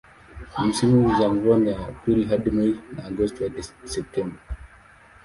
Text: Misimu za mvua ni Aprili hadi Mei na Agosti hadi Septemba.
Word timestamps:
Misimu 0.65 1.15
za 1.19 1.29
mvua 1.29 1.57
ni 1.59 1.71
Aprili 1.73 2.23
hadi 2.23 2.51
Mei 2.51 2.79
na 2.97 3.03
Agosti 3.03 3.43
hadi 3.43 3.63
Septemba. 3.83 4.37